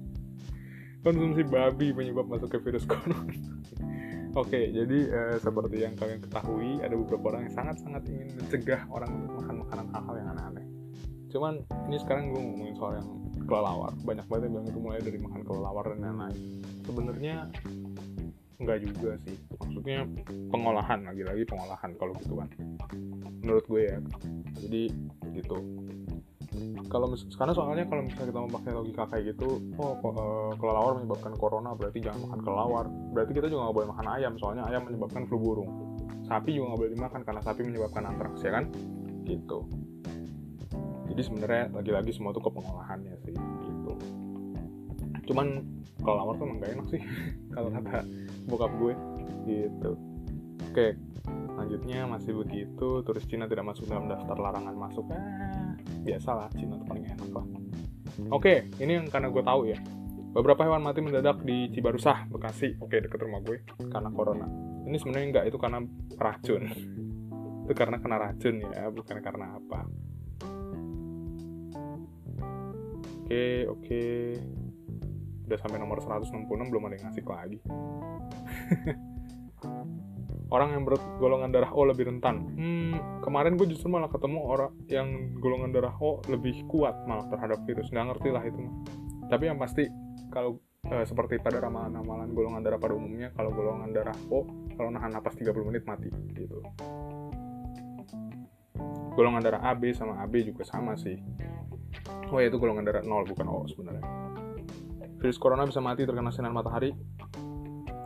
konsumsi 1.05 1.41
babi 1.43 1.91
penyebab 1.91 2.27
masuk 2.29 2.53
ke 2.53 2.57
virus 2.61 2.85
corona. 2.91 3.17
Oke 4.33 4.73
jadi 4.73 4.99
eh, 5.09 5.37
seperti 5.41 5.85
yang 5.85 5.93
kalian 5.97 6.21
ketahui 6.21 6.81
ada 6.81 6.93
beberapa 6.97 7.33
orang 7.33 7.49
yang 7.49 7.55
sangat-sangat 7.55 8.01
ingin 8.09 8.29
mencegah 8.37 8.81
orang 8.89 9.09
untuk 9.13 9.41
makan 9.41 9.55
makanan 9.65 9.87
hal-hal 9.93 10.15
yang 10.17 10.29
aneh-aneh. 10.37 10.65
Cuman 11.33 11.53
ini 11.89 11.97
sekarang 11.97 12.29
gue 12.29 12.41
ngomongin 12.41 12.75
soal 12.77 12.93
yang 13.01 13.23
kelelawar 13.45 13.91
banyak 14.03 14.25
banget 14.27 14.43
yang 14.47 14.53
bilang 14.55 14.67
itu 14.67 14.79
mulai 14.79 15.00
dari 15.01 15.19
makan 15.19 15.41
kelelawar 15.45 15.85
dan 15.93 16.00
lain-lain. 16.01 16.38
Sebenarnya 16.83 17.35
enggak 18.59 18.77
juga 18.83 19.12
sih. 19.27 19.35
Maksudnya 19.59 20.00
pengolahan 20.50 21.00
lagi-lagi 21.03 21.43
pengolahan 21.47 21.91
kalau 22.00 22.13
gitu 22.21 22.33
kan. 22.39 22.50
Menurut 23.43 23.65
gue 23.67 23.81
ya. 23.83 23.97
Jadi 24.63 24.83
gitu. 25.35 25.57
Kalau 26.88 27.09
karena 27.09 27.53
soalnya 27.57 27.85
kalau 27.89 28.05
misalnya 28.05 28.29
kita 28.29 28.41
memakai 28.45 28.71
logika 28.77 29.03
kayak 29.09 29.33
gitu 29.33 29.57
oh 29.81 29.97
uh, 29.97 30.53
kelelawar 30.62 31.01
menyebabkan 31.01 31.33
corona 31.33 31.73
berarti 31.73 32.05
jangan 32.05 32.29
makan 32.29 32.39
kelelawar 32.45 32.85
berarti 33.09 33.33
kita 33.33 33.50
juga 33.50 33.65
nggak 33.65 33.75
boleh 33.81 33.89
makan 33.89 34.07
ayam 34.13 34.33
soalnya 34.38 34.63
ayam 34.69 34.85
menyebabkan 34.85 35.25
flu 35.25 35.41
burung. 35.41 35.97
Sapi 36.29 36.53
juga 36.53 36.73
nggak 36.73 36.79
boleh 36.85 36.93
dimakan 36.93 37.21
karena 37.25 37.41
sapi 37.41 37.62
menyebabkan 37.65 38.03
antraks 38.05 38.45
ya 38.45 38.51
kan? 38.53 38.69
Gitu 39.25 39.82
jadi 41.13 41.22
sebenarnya 41.22 41.63
lagi-lagi 41.72 42.12
semua 42.12 42.34
tuh 42.34 42.41
ke 42.41 42.51
pengolahannya 42.51 43.13
sih 43.22 43.34
gitu 43.38 43.93
cuman 45.29 45.62
kelelawar 46.03 46.36
tuh 46.36 46.46
emang 46.50 46.58
gak 46.60 46.72
enak 46.75 46.88
sih 46.89 47.01
kalau 47.55 47.70
kata 47.70 48.01
bokap 48.50 48.72
gue 48.82 48.93
gitu 49.48 49.91
oke 50.74 50.88
Selanjutnya 51.53 52.10
masih 52.10 52.34
begitu, 52.34 53.05
turis 53.05 53.29
Cina 53.29 53.46
tidak 53.46 53.70
masuk 53.70 53.86
dalam 53.86 54.10
daftar 54.10 54.36
larangan 54.36 54.74
masuk. 54.74 55.05
Ah, 55.13 55.77
biasalah, 56.01 56.50
Cina 56.58 56.75
itu 56.82 56.86
paling 56.89 57.05
enak 57.05 57.29
lah. 57.29 57.46
Oke, 58.34 58.74
ini 58.82 58.98
yang 58.98 59.05
karena 59.05 59.29
gue 59.29 59.43
tahu 59.46 59.70
ya. 59.70 59.77
Beberapa 60.34 60.65
hewan 60.65 60.82
mati 60.82 61.05
mendadak 61.05 61.46
di 61.46 61.70
Cibarusah, 61.70 62.25
Bekasi. 62.25 62.82
Oke, 62.82 63.05
deket 63.05 63.22
rumah 63.22 63.39
gue 63.46 63.62
karena 63.86 64.10
corona. 64.10 64.50
Ini 64.89 64.98
sebenarnya 64.98 65.27
enggak, 65.29 65.46
itu 65.53 65.58
karena 65.62 65.79
racun. 66.17 66.63
itu 67.70 67.74
karena 67.77 67.98
kena 68.01 68.17
racun 68.17 68.55
ya, 68.60 68.89
bukan 68.89 69.17
karena 69.22 69.46
apa. 69.55 69.79
Oke, 73.33 73.65
oke. 73.65 74.03
Udah 75.49 75.57
sampai 75.57 75.81
nomor 75.81 75.97
166 76.05 76.53
belum 76.53 76.85
ada 76.85 77.01
yang 77.01 77.09
ngasih 77.09 77.25
lagi. 77.25 77.57
orang 80.53 80.77
yang 80.77 80.85
bergolongan 80.85 81.49
darah 81.49 81.73
O 81.73 81.81
lebih 81.81 82.13
rentan. 82.13 82.45
Hmm, 82.53 82.93
kemarin 83.25 83.57
gue 83.57 83.65
justru 83.73 83.89
malah 83.89 84.05
ketemu 84.05 84.37
orang 84.37 84.69
yang 84.85 85.33
golongan 85.41 85.73
darah 85.73 85.97
O 85.97 86.21
lebih 86.29 86.61
kuat 86.69 86.93
malah 87.09 87.25
terhadap 87.25 87.57
virus. 87.65 87.89
Nggak 87.89 88.13
ngerti 88.13 88.29
lah 88.29 88.45
itu. 88.45 88.61
Tapi 89.25 89.49
yang 89.49 89.57
pasti 89.57 89.89
kalau 90.29 90.61
e, 90.85 91.01
seperti 91.01 91.41
pada 91.41 91.57
ramalan-ramalan 91.57 92.37
golongan 92.37 92.61
darah 92.61 92.77
pada 92.77 92.93
umumnya, 92.93 93.33
kalau 93.33 93.49
golongan 93.49 93.89
darah 93.97 94.17
O, 94.29 94.45
kalau 94.77 94.93
nahan 94.93 95.09
napas 95.09 95.33
30 95.33 95.57
menit 95.65 95.89
mati 95.89 96.13
gitu. 96.37 96.61
Golongan 99.17 99.41
darah 99.41 99.73
AB 99.73 99.89
sama 99.97 100.21
AB 100.21 100.53
juga 100.53 100.61
sama 100.69 100.93
sih. 100.93 101.17
Oh 102.33 102.38
ya 102.41 102.50
itu 102.50 102.57
golongan 102.57 102.85
darah 102.88 103.03
0 103.05 103.29
bukan 103.29 103.47
O 103.50 103.65
sebenarnya. 103.69 104.03
Virus 105.21 105.39
corona 105.39 105.63
bisa 105.63 105.79
mati 105.79 106.03
terkena 106.03 106.33
sinar 106.33 106.51
matahari. 106.51 106.91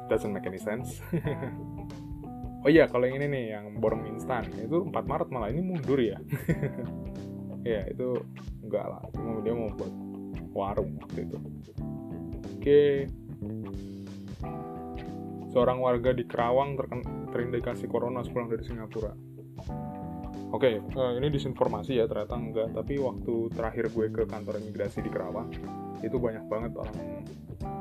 Doesn't 0.08 0.32
make 0.32 0.48
any 0.48 0.62
sense. 0.62 1.04
oh 2.68 2.70
iya 2.70 2.84
kalau 2.92 3.08
yang 3.08 3.24
ini 3.24 3.28
nih 3.32 3.44
yang 3.56 3.66
borong 3.80 4.04
instan 4.12 4.44
itu 4.60 4.84
4 4.84 4.92
Maret 4.92 5.32
malah 5.32 5.48
ini 5.48 5.64
mundur 5.64 5.96
ya 6.04 6.20
ya 7.72 7.88
itu 7.88 8.20
enggak 8.60 8.86
lah 8.92 9.02
cuma 9.16 9.40
dia 9.40 9.56
mau 9.56 9.72
buat 9.72 9.94
warung 10.52 11.00
waktu 11.00 11.20
itu 11.32 11.38
oke 12.60 12.84
seorang 15.56 15.80
warga 15.80 16.12
di 16.12 16.28
Kerawang 16.28 16.76
terindikasi 17.32 17.88
corona 17.88 18.20
sepulang 18.20 18.52
dari 18.52 18.64
Singapura 18.68 19.16
Oke, 20.48 20.80
okay, 20.80 20.96
uh, 20.96 21.12
eh, 21.12 21.20
ini 21.20 21.28
disinformasi 21.28 22.00
ya 22.00 22.08
ternyata 22.08 22.40
enggak. 22.40 22.72
Tapi 22.72 22.96
waktu 23.04 23.52
terakhir 23.52 23.92
gue 23.92 24.08
ke 24.08 24.24
kantor 24.24 24.64
imigrasi 24.64 25.04
di 25.04 25.12
Kerawang, 25.12 25.52
itu 26.00 26.16
banyak 26.16 26.48
banget 26.48 26.72
orang 26.78 26.96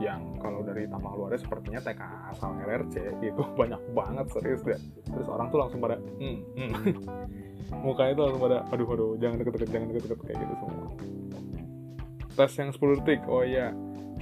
yang 0.01 0.21
kalau 0.41 0.61
dari 0.65 0.85
tampang 0.89 1.17
luarnya 1.17 1.41
sepertinya 1.41 1.81
TK 1.81 2.01
asal 2.33 2.53
LRC 2.65 2.95
itu 3.25 3.43
banyak 3.61 3.81
banget 3.93 4.27
serius 4.33 4.61
deh 4.65 4.81
terus 5.09 5.29
orang 5.29 5.49
tuh 5.49 5.59
langsung 5.61 5.81
pada 5.81 5.97
hmm, 5.97 6.39
hmm. 6.57 6.73
mukanya 7.85 8.13
tuh 8.17 8.25
langsung 8.29 8.43
pada 8.45 8.59
aduh 8.73 8.89
aduh 8.93 9.11
jangan 9.21 9.37
deket-deket 9.41 9.69
jangan 9.73 9.87
deket-deket 9.93 10.21
kayak 10.25 10.39
gitu 10.45 10.55
semua 10.61 10.89
tes 12.37 12.53
yang 12.61 12.71
10 12.73 13.01
detik 13.01 13.21
oh 13.29 13.45
iya 13.45 13.73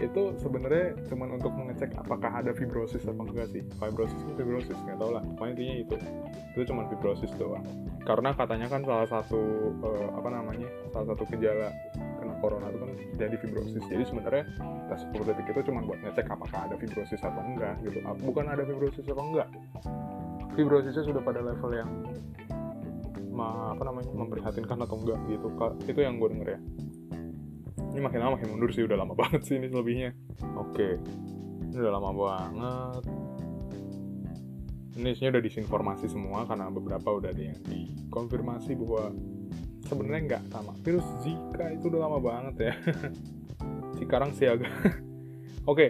itu 0.02 0.34
sebenarnya 0.42 0.98
cuma 1.06 1.30
untuk 1.30 1.54
mengecek 1.54 1.94
apakah 1.94 2.42
ada 2.42 2.50
fibrosis 2.50 3.06
apa 3.06 3.22
enggak 3.22 3.46
sih. 3.54 3.62
Fibrosis 3.78 4.18
itu 4.26 4.32
fibrosis 4.34 4.78
nggak 4.82 4.98
tau 4.98 5.10
lah. 5.14 5.22
Pokoknya 5.38 5.52
intinya 5.54 5.74
itu. 5.86 5.96
Itu 6.58 6.62
cuma 6.74 6.82
fibrosis 6.90 7.30
doang. 7.38 7.62
Karena 8.02 8.34
katanya 8.34 8.66
kan 8.66 8.82
salah 8.82 9.06
satu 9.06 9.70
uh, 9.86 10.08
apa 10.18 10.28
namanya 10.34 10.66
salah 10.90 11.14
satu 11.14 11.22
gejala 11.30 11.70
kena 11.94 12.34
corona 12.42 12.66
itu 12.74 12.78
kan 12.82 12.90
jadi 13.22 13.36
fibrosis. 13.38 13.84
Jadi 13.86 14.02
sebenarnya 14.02 14.44
tes 14.90 15.00
10 15.14 15.28
detik 15.30 15.46
itu 15.54 15.60
cuma 15.70 15.80
buat 15.86 15.98
ngecek 16.02 16.26
apakah 16.26 16.58
ada 16.66 16.74
fibrosis 16.74 17.22
atau 17.22 17.42
enggak 17.46 17.78
gitu. 17.86 17.98
Bukan 18.26 18.44
ada 18.50 18.62
fibrosis 18.66 19.06
atau 19.06 19.22
enggak. 19.22 19.48
Fibrosisnya 20.54 21.02
sudah 21.02 21.22
pada 21.22 21.42
level 21.42 21.70
yang 21.74 21.90
apa 23.34 23.82
namanya 23.82 24.10
memprihatinkan 24.14 24.86
atau 24.86 24.96
enggak 25.02 25.18
gitu. 25.30 25.50
Itu 25.86 26.00
yang 26.02 26.22
gue 26.22 26.30
denger 26.30 26.48
ya 26.54 26.60
ini 27.94 28.02
makin 28.02 28.18
lama 28.18 28.34
makin 28.34 28.50
mundur 28.50 28.74
sih 28.74 28.82
udah 28.82 28.98
lama 28.98 29.14
banget 29.14 29.46
sih 29.46 29.54
ini 29.54 29.70
lebihnya. 29.70 30.10
Oke 30.58 30.98
ini 31.62 31.78
udah 31.78 31.94
lama 31.94 32.10
banget. 32.10 33.02
Ini 34.94 35.08
isinya 35.10 35.30
udah 35.38 35.42
disinformasi 35.42 36.06
semua 36.10 36.46
karena 36.46 36.70
beberapa 36.70 37.14
udah 37.14 37.30
ada 37.30 37.42
yang 37.54 37.58
dikonfirmasi 37.66 38.74
bahwa 38.78 39.14
sebenarnya 39.86 40.22
nggak 40.26 40.42
sama. 40.50 40.74
Virus 40.82 41.06
Zika 41.22 41.70
itu 41.70 41.90
udah 41.90 42.00
lama 42.06 42.18
banget 42.18 42.54
ya. 42.70 42.74
Cikarang 43.98 44.34
siaga 44.34 44.66
oke 45.70 45.86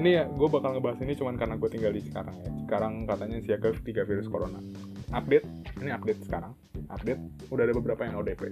ini 0.00 0.16
ya 0.16 0.24
gue 0.24 0.48
bakal 0.48 0.72
ngebahas 0.72 1.04
ini 1.04 1.12
cuman 1.12 1.36
karena 1.36 1.60
gue 1.60 1.68
tinggal 1.68 1.92
di 1.92 2.00
Cikarang 2.00 2.36
ya. 2.40 2.50
Cikarang 2.64 3.04
katanya 3.04 3.38
siaga 3.44 3.68
tiga 3.84 4.02
virus 4.08 4.28
corona. 4.28 4.56
Update 5.12 5.61
ini 5.82 5.90
update 5.92 6.22
sekarang. 6.24 6.54
Update. 6.88 7.50
Udah 7.50 7.62
ada 7.66 7.74
beberapa 7.74 8.02
yang 8.06 8.22
ODP 8.22 8.42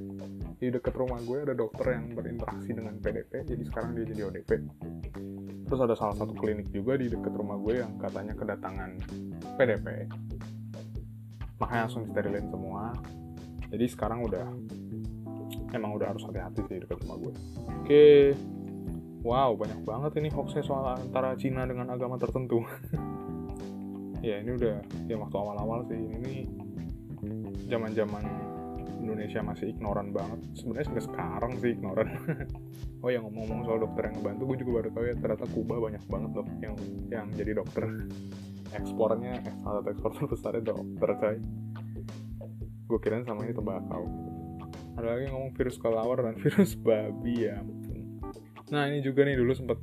di 0.60 0.68
dekat 0.68 0.92
rumah 0.92 1.16
gue 1.25 1.40
ada 1.40 1.56
dokter 1.56 1.96
yang 1.96 2.12
berinteraksi 2.12 2.76
dengan 2.76 3.00
PDP 3.00 3.49
jadi 3.49 3.62
sekarang 3.64 3.96
dia 3.96 4.04
jadi 4.12 4.28
ODP 4.28 4.50
terus 5.64 5.80
ada 5.80 5.96
salah 5.96 6.12
satu 6.12 6.37
klinik 6.37 6.68
juga 6.68 7.00
di 7.00 7.08
dekat 7.08 7.32
rumah 7.32 7.56
gue 7.56 7.80
yang 7.80 7.96
katanya 7.96 8.37
kedatangan 8.37 8.92
PDP 9.56 10.04
makanya 11.60 11.82
langsung 11.87 12.04
sterilin 12.08 12.46
semua. 12.49 12.92
Jadi 13.70 13.84
sekarang 13.87 14.25
udah 14.26 14.46
emang 15.76 15.94
udah 15.94 16.10
harus 16.10 16.25
hati-hati 16.25 16.60
sih 16.66 16.76
dekat 16.82 16.99
rumah 17.04 17.16
gue. 17.20 17.32
Oke. 17.84 18.08
Wow 19.20 19.52
banyak 19.60 19.84
banget 19.84 20.12
ini 20.16 20.32
hoaxnya 20.32 20.64
soal 20.64 20.96
antara 20.96 21.37
Cina 21.37 21.68
dengan 21.68 21.92
agama 21.92 22.16
tertentu. 22.20 22.64
Ya 24.20 24.37
ini 24.37 24.52
udah 24.52 24.84
ya 25.08 25.16
waktu 25.16 25.32
awal-awal 25.32 25.80
sih. 25.88 25.96
Ini 25.96 26.44
zaman-zaman 27.71 28.25
Indonesia 29.00 29.41
masih 29.41 29.73
ignoran 29.73 30.12
banget. 30.12 30.39
Sebenarnya 30.59 30.87
sampai 30.93 31.05
sekarang 31.07 31.53
sih 31.62 31.71
ignoran. 31.79 32.09
Oh 33.00 33.09
yang 33.09 33.25
ngomong-ngomong 33.25 33.65
soal 33.65 33.81
dokter 33.81 34.12
yang 34.12 34.21
ngebantu 34.21 34.43
gue 34.45 34.57
juga 34.61 34.73
baru 34.77 34.89
tahu 34.93 35.05
ya 35.09 35.15
ternyata 35.17 35.49
Kuba 35.57 35.81
banyak 35.81 36.05
banget 36.05 36.31
dok 36.37 36.49
yang 36.61 36.75
yang 37.09 37.27
jadi 37.33 37.57
dokter. 37.57 37.85
Ekspornya 38.77 39.41
eh, 39.41 39.55
salah 39.65 39.81
satu 39.81 39.89
ekspor 39.89 40.11
terbesarnya 40.21 40.62
dokter 40.69 41.09
coy. 41.17 41.37
Gue 42.93 42.99
kirain 43.00 43.25
sama 43.25 43.49
ini 43.49 43.57
tembakau. 43.57 44.05
Ada 45.00 45.17
lagi 45.17 45.33
ngomong 45.33 45.57
virus 45.57 45.81
kelawar 45.81 46.21
dan 46.21 46.37
virus 46.45 46.77
babi 46.77 47.49
ya 47.49 47.57
nah 48.71 48.87
ini 48.87 49.03
juga 49.03 49.27
nih 49.27 49.35
dulu 49.35 49.50
sempet 49.50 49.79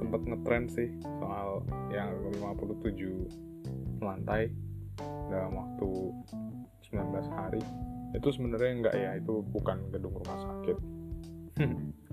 sempet 0.00 0.20
ngetrend 0.24 0.72
sih 0.72 0.88
soal 1.20 1.60
yang 1.92 2.08
57 2.40 4.00
lantai 4.00 4.48
dalam 5.28 5.60
waktu 5.60 5.88
19 6.90 7.38
hari. 7.38 7.62
Itu 8.12 8.28
sebenarnya 8.34 8.70
enggak 8.74 8.94
ya 8.98 9.10
itu 9.16 9.42
bukan 9.46 9.90
gedung 9.94 10.14
rumah 10.18 10.38
sakit. 10.38 10.76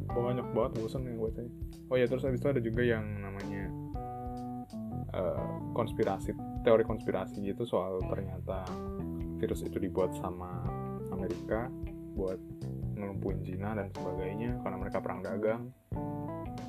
Banyak 0.07 0.47
banget 0.53 0.71
bosan 0.81 1.05
yang 1.05 1.19
gue 1.19 1.31
tanya 1.35 1.51
oh 1.87 1.95
ya 1.95 2.05
terus 2.07 2.23
habis 2.27 2.39
itu 2.43 2.49
ada 2.51 2.61
juga 2.61 2.81
yang 2.83 3.03
namanya 3.23 3.63
uh, 5.15 5.71
konspirasi 5.71 6.35
teori 6.67 6.83
konspirasi 6.83 7.39
gitu 7.43 7.63
soal 7.63 8.03
ternyata 8.03 8.67
virus 9.39 9.63
itu 9.63 9.77
dibuat 9.79 10.11
sama 10.19 10.65
Amerika 11.13 11.71
buat 12.17 12.41
ngelumpuin 12.97 13.45
Cina 13.45 13.77
dan 13.77 13.93
sebagainya 13.93 14.57
karena 14.65 14.77
mereka 14.81 14.97
perang 14.97 15.21
dagang. 15.21 15.69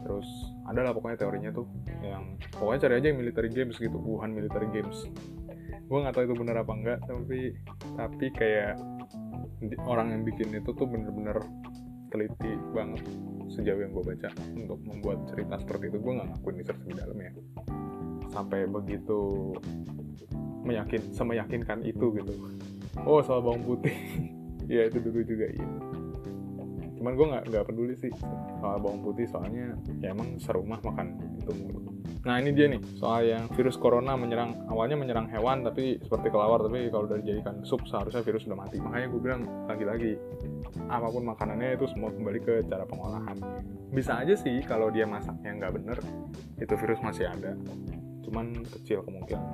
Terus 0.05 0.29
ada 0.69 0.85
lah 0.85 0.93
pokoknya 0.93 1.17
teorinya 1.17 1.51
tuh 1.51 1.65
yang 2.05 2.37
pokoknya 2.53 2.81
cari 2.85 2.95
aja 3.01 3.07
yang 3.09 3.19
military 3.19 3.51
games 3.51 3.81
gitu 3.81 3.97
Wuhan 3.97 4.37
military 4.37 4.69
games 4.71 5.09
gue 5.69 5.99
nggak 5.99 6.15
tahu 6.15 6.25
itu 6.29 6.37
benar 6.37 6.57
apa 6.65 6.73
enggak 6.73 6.99
tapi 7.05 7.57
tapi 7.97 8.27
kayak 8.33 8.77
orang 9.85 10.15
yang 10.15 10.23
bikin 10.23 10.55
itu 10.55 10.71
tuh 10.71 10.87
bener-bener 10.87 11.43
teliti 12.09 12.53
banget 12.73 13.05
sejauh 13.53 13.81
yang 13.81 13.93
gue 13.93 14.05
baca 14.05 14.29
untuk 14.55 14.81
membuat 14.85 15.19
cerita 15.29 15.61
seperti 15.61 15.93
itu. 15.93 15.99
Gue 16.01 16.13
nggak 16.21 16.29
ngakuin 16.37 16.57
research 16.61 16.83
di 16.85 16.95
dalam 16.95 17.19
ya. 17.19 17.33
Sampai 18.29 18.69
begitu 18.69 19.53
meyakin 20.65 21.03
semeyakinkan 21.13 21.81
itu 21.85 22.07
gitu. 22.17 22.33
Oh 23.05 23.21
soal 23.25 23.45
bawang 23.45 23.65
putih. 23.65 23.95
Ya 24.69 24.85
itu 24.85 25.01
dulu 25.01 25.25
juga 25.25 25.49
iya. 25.49 25.65
Cuman 27.01 27.17
gue 27.17 27.27
nggak 27.33 27.45
nggak 27.49 27.65
peduli 27.73 27.97
sih 27.97 28.13
soal 28.61 28.77
bawang 28.77 29.01
putih 29.01 29.25
soalnya 29.25 29.73
ya 30.05 30.13
emang 30.13 30.37
serumah 30.37 30.77
makan 30.85 31.17
itu 31.41 31.57
mulu 31.57 31.88
nah 32.29 32.37
ini 32.37 32.53
dia 32.53 32.69
nih 32.69 32.85
soal 33.01 33.25
yang 33.25 33.49
virus 33.57 33.81
corona 33.81 34.13
menyerang 34.13 34.69
awalnya 34.69 35.01
menyerang 35.01 35.33
hewan 35.33 35.65
tapi 35.65 35.97
seperti 35.97 36.29
kelawar 36.29 36.61
tapi 36.61 36.93
kalau 36.93 37.09
udah 37.09 37.25
dijadikan 37.25 37.65
sup 37.65 37.81
seharusnya 37.89 38.21
virus 38.21 38.45
sudah 38.45 38.61
mati. 38.61 38.77
Makanya 38.77 39.07
gue 39.09 39.21
bilang 39.25 39.43
lagi-lagi 39.65 40.21
apa 40.93 41.09
pun 41.09 41.25
makanannya 41.25 41.81
itu 41.81 41.89
semua 41.89 42.13
kembali 42.13 42.41
ke 42.45 42.55
cara 42.69 42.85
pengolahan. 42.85 43.41
Bisa 43.89 44.21
aja 44.21 44.37
sih 44.37 44.61
kalau 44.61 44.93
dia 44.93 45.09
masaknya 45.09 45.57
nggak 45.57 45.73
bener 45.81 45.99
itu 46.61 46.75
virus 46.77 47.01
masih 47.01 47.33
ada 47.33 47.57
cuman 48.29 48.61
kecil 48.77 49.01
kemungkinan. 49.09 49.49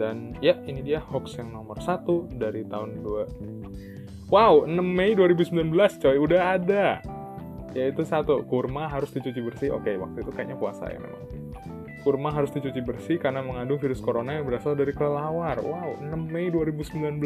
Dan 0.00 0.32
ya 0.40 0.56
ini 0.64 0.80
dia 0.80 1.04
hoax 1.04 1.36
yang 1.36 1.52
nomor 1.52 1.76
satu 1.84 2.24
dari 2.32 2.64
tahun 2.64 3.04
2 3.04 4.32
wow 4.32 4.64
6 4.64 4.80
Mei 4.80 5.12
2019 5.12 5.60
coy 5.76 6.16
udah 6.16 6.56
ada. 6.56 7.04
Yaitu 7.76 8.00
satu 8.08 8.40
kurma 8.48 8.88
harus 8.88 9.12
dicuci 9.12 9.44
bersih. 9.44 9.76
Oke 9.76 9.92
waktu 10.00 10.24
itu 10.24 10.32
kayaknya 10.32 10.56
puasa 10.56 10.88
ya 10.88 10.96
memang 10.96 11.37
kurma 12.02 12.30
harus 12.30 12.50
dicuci 12.54 12.80
bersih 12.80 13.16
karena 13.18 13.42
mengandung 13.42 13.78
virus 13.78 13.98
corona 13.98 14.38
yang 14.38 14.46
berasal 14.46 14.78
dari 14.78 14.94
kelelawar. 14.94 15.58
Wow 15.60 15.98
6 16.00 16.14
Mei 16.30 16.48
2019 16.50 17.22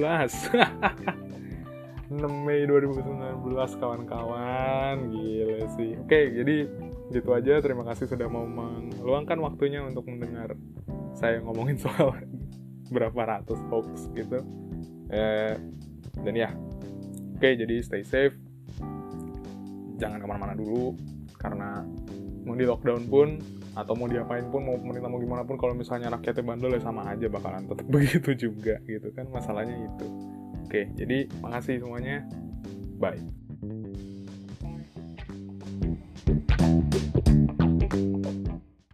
6 2.12 2.22
Mei 2.46 2.64
2019 2.64 3.80
kawan-kawan. 3.80 4.96
Gila 5.12 5.60
sih. 5.76 5.96
Oke 6.00 6.20
jadi 6.32 6.56
gitu 7.12 7.30
aja. 7.36 7.60
Terima 7.60 7.84
kasih 7.86 8.08
sudah 8.08 8.26
mau 8.26 8.48
meluangkan 8.48 9.38
waktunya 9.40 9.84
untuk 9.84 10.08
mendengar 10.08 10.56
saya 11.12 11.40
ngomongin 11.44 11.76
soal 11.76 12.16
berapa 12.94 13.20
ratus 13.38 13.60
hoax 13.68 14.08
gitu. 14.16 14.40
Eh, 15.12 15.54
dan 16.24 16.34
ya 16.34 16.50
oke 17.36 17.48
jadi 17.48 17.84
stay 17.84 18.04
safe. 18.04 18.36
Jangan 20.00 20.18
ke 20.18 20.26
mana-mana 20.26 20.56
dulu 20.56 20.96
karena 21.38 21.86
mau 22.42 22.58
di 22.58 22.66
lockdown 22.66 23.02
pun 23.06 23.28
atau 23.72 23.92
mau 23.96 24.04
diapain 24.04 24.44
pun 24.52 24.62
mau 24.64 24.76
pemerintah 24.76 25.08
mau 25.08 25.20
gimana 25.20 25.42
pun 25.48 25.56
kalau 25.56 25.72
misalnya 25.72 26.12
rakyatnya 26.12 26.44
bandel 26.44 26.76
ya 26.76 26.80
sama 26.84 27.08
aja 27.08 27.26
bakalan 27.28 27.64
tetap 27.64 27.86
begitu 27.94 28.30
juga 28.48 28.76
gitu 28.84 29.08
kan 29.16 29.26
masalahnya 29.32 29.76
itu. 29.88 30.06
Oke 30.68 30.92
jadi 30.96 31.28
makasih 31.40 31.80
semuanya. 31.80 32.24
Bye 33.00 33.41